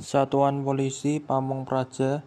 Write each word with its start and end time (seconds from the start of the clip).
Satuan 0.00 0.64
Polisi 0.64 1.20
Pamong 1.20 1.68
Praja 1.68 2.24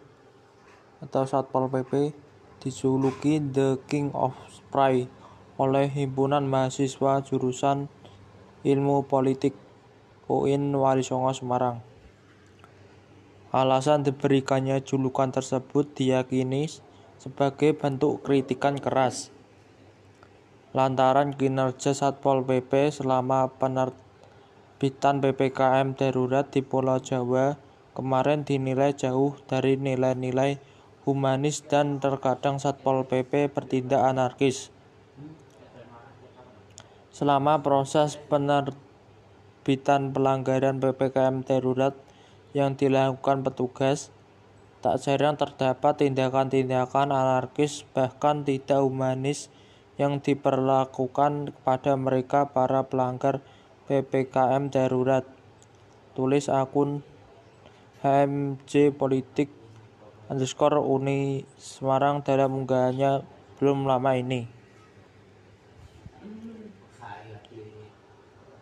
atau 1.02 1.26
Satpol 1.26 1.66
PP 1.66 2.14
dijuluki 2.62 3.42
The 3.42 3.82
King 3.90 4.14
of 4.14 4.38
Spray 4.46 5.10
oleh 5.58 5.90
himpunan 5.90 6.46
mahasiswa 6.46 7.26
jurusan 7.26 7.90
Ilmu 8.62 9.10
Politik 9.10 9.58
UIN 10.30 10.70
Walisongo 10.70 11.34
Semarang. 11.34 11.82
Alasan 13.50 14.06
diberikannya 14.06 14.78
julukan 14.86 15.34
tersebut 15.34 15.98
diyakini 15.98 16.70
sebagai 17.18 17.74
bentuk 17.74 18.22
kritikan 18.22 18.78
keras 18.78 19.34
lantaran 20.74 21.34
kinerja 21.34 21.90
Satpol 21.90 22.46
PP 22.46 23.02
selama 23.02 23.50
penerbitan 24.84 25.24
PPKM 25.24 25.96
darurat 25.96 26.44
di 26.52 26.60
Pulau 26.60 27.00
Jawa 27.00 27.56
kemarin 27.96 28.44
dinilai 28.44 28.92
jauh 28.92 29.32
dari 29.48 29.80
nilai-nilai 29.80 30.60
humanis 31.08 31.64
dan 31.64 32.04
terkadang 32.04 32.60
Satpol 32.60 33.08
PP 33.08 33.48
bertindak 33.48 34.04
anarkis. 34.04 34.68
Selama 37.16 37.64
proses 37.64 38.20
penerbitan 38.28 40.12
pelanggaran 40.12 40.76
PPKM 40.84 41.48
darurat 41.48 41.96
yang 42.52 42.76
dilakukan 42.76 43.40
petugas, 43.40 44.12
tak 44.84 45.00
jarang 45.00 45.40
terdapat 45.40 46.04
tindakan-tindakan 46.04 47.08
anarkis 47.08 47.88
bahkan 47.96 48.44
tidak 48.44 48.84
humanis 48.84 49.48
yang 49.96 50.20
diperlakukan 50.20 51.56
kepada 51.56 51.96
mereka 51.96 52.52
para 52.52 52.84
pelanggar 52.84 53.40
PPKM 53.90 54.72
darurat. 54.72 55.28
Tulis 56.14 56.46
akun 56.48 57.02
HMJ 58.00 58.94
Politik 58.96 59.50
underscore 60.28 60.80
Uni 60.80 61.44
Semarang 61.60 62.24
dalam 62.24 62.64
unggahannya 62.64 63.24
belum 63.60 63.84
lama 63.84 64.12
ini. 64.16 64.44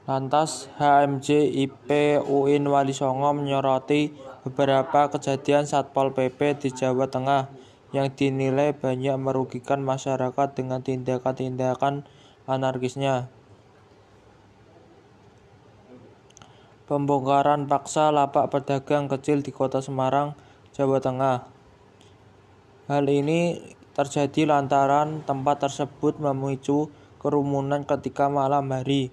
Lantas 0.02 0.66
HMJ 0.83 1.55
IP 1.62 2.18
UIN 2.27 2.66
Wali 2.66 2.91
Songo 2.91 3.30
menyoroti 3.30 4.11
beberapa 4.42 5.06
kejadian 5.06 5.70
Satpol 5.70 6.11
PP 6.11 6.58
di 6.58 6.68
Jawa 6.74 7.06
Tengah 7.06 7.46
yang 7.94 8.11
dinilai 8.11 8.74
banyak 8.74 9.14
merugikan 9.20 9.78
masyarakat 9.78 10.58
dengan 10.58 10.83
tindakan-tindakan 10.83 12.02
anarkisnya. 12.50 13.30
Pembongkaran 16.92 17.72
paksa 17.72 18.12
lapak 18.12 18.52
pedagang 18.52 19.08
kecil 19.08 19.40
di 19.40 19.48
kota 19.48 19.80
Semarang, 19.80 20.36
Jawa 20.76 21.00
Tengah. 21.00 21.48
Hal 22.92 23.08
ini 23.08 23.64
terjadi 23.96 24.44
lantaran 24.44 25.24
tempat 25.24 25.64
tersebut 25.64 26.20
memicu 26.20 26.92
kerumunan 27.16 27.88
ketika 27.88 28.28
malam 28.28 28.68
hari. 28.68 29.08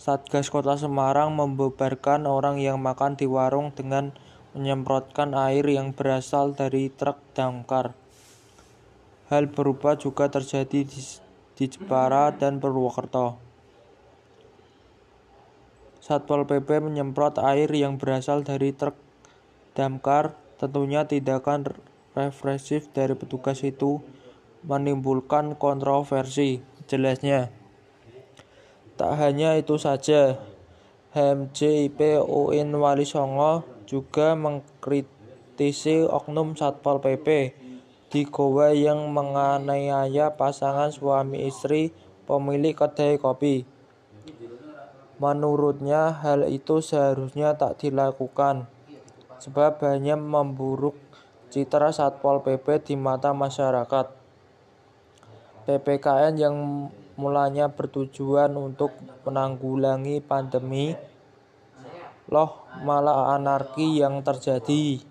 Satgas 0.00 0.48
Kota 0.48 0.80
Semarang 0.80 1.36
membubarkan 1.36 2.24
orang 2.24 2.56
yang 2.56 2.80
makan 2.80 3.20
di 3.20 3.28
warung 3.28 3.76
dengan 3.76 4.16
menyemprotkan 4.56 5.36
air 5.36 5.68
yang 5.68 5.92
berasal 5.92 6.56
dari 6.56 6.88
truk 6.88 7.20
damkar. 7.36 7.92
Hal 9.28 9.52
berupa 9.52 9.92
juga 10.00 10.32
terjadi 10.32 10.88
di, 10.88 11.00
di 11.52 11.64
Jepara 11.68 12.32
dan 12.32 12.64
Purwokerto. 12.64 13.49
Satpol 16.10 16.42
PP 16.42 16.82
menyemprot 16.82 17.38
air 17.38 17.70
yang 17.70 17.94
berasal 17.94 18.42
dari 18.42 18.74
truk 18.74 18.98
damkar. 19.78 20.34
Tentunya 20.58 21.06
tindakan 21.06 21.70
represif 22.18 22.90
dari 22.90 23.14
petugas 23.14 23.62
itu 23.62 24.02
menimbulkan 24.66 25.54
kontroversi. 25.54 26.66
Jelasnya, 26.90 27.54
tak 28.98 29.22
hanya 29.22 29.54
itu 29.54 29.78
saja, 29.78 30.42
HMJIP 31.14 32.26
UIN 32.26 32.74
Wali 32.74 33.06
Songo 33.06 33.62
juga 33.86 34.34
mengkritisi 34.34 36.02
oknum 36.02 36.58
Satpol 36.58 36.98
PP 36.98 37.54
di 38.10 38.26
Goa 38.26 38.74
yang 38.74 39.14
menganiaya 39.14 40.34
pasangan 40.34 40.90
suami 40.90 41.46
istri 41.46 41.94
pemilik 42.26 42.74
kedai 42.74 43.14
kopi. 43.22 43.62
Menurutnya 45.20 46.16
hal 46.24 46.48
itu 46.48 46.80
seharusnya 46.80 47.52
tak 47.52 47.84
dilakukan 47.84 48.64
sebab 49.36 49.76
hanya 49.84 50.16
memburuk 50.16 50.96
citra 51.52 51.92
Satpol 51.92 52.40
PP 52.40 52.88
di 52.88 52.94
mata 52.96 53.36
masyarakat. 53.36 54.16
PPKN 55.68 56.34
yang 56.40 56.56
mulanya 57.20 57.68
bertujuan 57.68 58.56
untuk 58.56 58.96
menanggulangi 59.28 60.24
pandemi 60.24 60.96
loh 62.30 62.64
malah 62.80 63.36
anarki 63.36 64.00
yang 64.00 64.24
terjadi. 64.24 65.02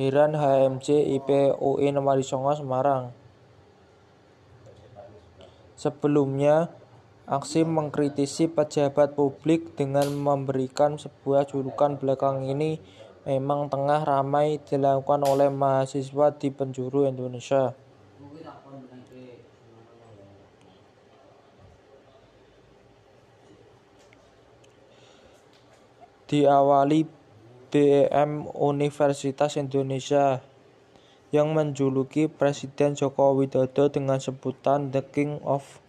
Heran 0.00 0.32
HMC 0.32 0.88
IP 1.20 1.28
UIN 1.60 2.00
Wali 2.00 2.24
Songo 2.24 2.56
Semarang. 2.56 3.12
Sebelumnya, 5.76 6.72
Aksi 7.22 7.62
mengkritisi 7.62 8.50
pejabat 8.50 9.14
publik 9.14 9.78
dengan 9.78 10.10
memberikan 10.10 10.98
sebuah 10.98 11.46
julukan 11.46 11.94
belakang 11.94 12.42
ini 12.50 12.82
memang 13.22 13.70
tengah 13.70 14.02
ramai 14.02 14.58
dilakukan 14.58 15.22
oleh 15.22 15.46
mahasiswa 15.46 16.34
di 16.34 16.50
penjuru 16.50 17.06
Indonesia. 17.06 17.78
Diawali 26.26 27.06
BEM 27.70 28.50
Universitas 28.56 29.54
Indonesia 29.60 30.42
yang 31.30 31.54
menjuluki 31.54 32.26
Presiden 32.26 32.98
Joko 32.98 33.36
Widodo 33.36 33.92
dengan 33.92 34.18
sebutan 34.18 34.90
The 34.90 35.04
King 35.06 35.38
of 35.44 35.81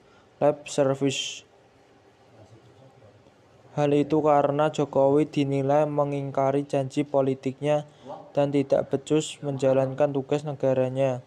lab 0.44 0.68
service. 0.68 1.48
Hal 3.80 3.96
itu 3.96 4.20
karena 4.20 4.68
Jokowi 4.76 5.24
dinilai 5.24 5.88
mengingkari 5.88 6.68
janji 6.68 7.08
politiknya 7.08 7.88
dan 8.36 8.52
tidak 8.52 8.92
becus 8.92 9.40
menjalankan 9.40 10.12
tugas 10.12 10.44
negaranya. 10.44 11.24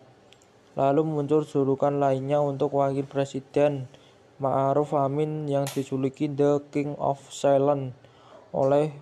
Lalu 0.76 1.08
muncul 1.08 1.48
julukan 1.48 1.96
lainnya 1.96 2.44
untuk 2.44 2.76
wakil 2.76 3.08
presiden 3.08 3.88
Ma'ruf 4.36 4.92
Amin 4.92 5.48
yang 5.48 5.64
dijuluki 5.64 6.28
The 6.28 6.60
King 6.68 6.92
of 7.00 7.16
Silent 7.32 7.96
oleh 8.52 8.92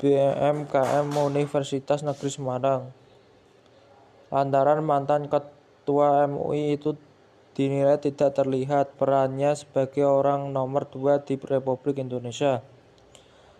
BMKM 0.00 1.12
Universitas 1.12 2.00
Negeri 2.00 2.32
Semarang. 2.32 2.88
Lantaran 4.32 4.80
mantan 4.80 5.28
ketua 5.28 6.24
MUI 6.24 6.80
itu 6.80 6.96
dinilai 7.56 7.96
tidak 7.96 8.36
terlihat 8.36 9.00
perannya 9.00 9.56
sebagai 9.56 10.04
orang 10.04 10.52
nomor 10.52 10.84
dua 10.92 11.24
di 11.24 11.40
Republik 11.40 11.96
Indonesia. 11.96 12.60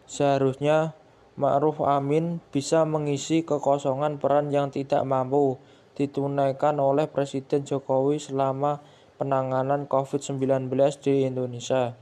Seharusnya 0.04 0.92
Ma'ruf 1.40 1.80
Amin 1.80 2.44
bisa 2.52 2.84
mengisi 2.84 3.40
kekosongan 3.40 4.20
peran 4.20 4.52
yang 4.52 4.68
tidak 4.68 5.00
mampu 5.08 5.56
ditunaikan 5.96 6.76
oleh 6.76 7.08
Presiden 7.08 7.64
Jokowi 7.64 8.20
selama 8.20 8.84
penanganan 9.16 9.88
COVID-19 9.88 10.68
di 11.00 11.24
Indonesia. 11.24 11.96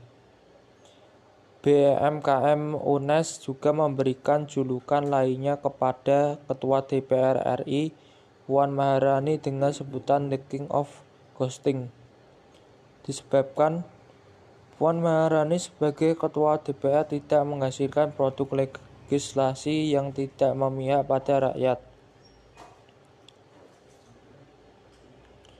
BMKM 1.63 2.77
UNES 2.77 3.41
juga 3.41 3.73
memberikan 3.73 4.45
julukan 4.45 5.01
lainnya 5.01 5.57
kepada 5.57 6.37
Ketua 6.45 6.85
DPR 6.85 7.41
RI 7.65 7.89
Puan 8.45 8.69
Maharani 8.69 9.41
dengan 9.41 9.73
sebutan 9.73 10.29
The 10.29 10.45
King 10.45 10.69
of 10.69 11.01
ghosting 11.35 11.91
disebabkan 13.05 13.85
Puan 14.75 14.99
Maharani 14.99 15.55
sebagai 15.55 16.19
ketua 16.19 16.59
DPR 16.59 17.07
tidak 17.07 17.47
menghasilkan 17.47 18.11
produk 18.11 18.67
legislasi 18.67 19.95
yang 19.95 20.11
tidak 20.11 20.51
memihak 20.51 21.07
pada 21.07 21.51
rakyat. 21.51 21.79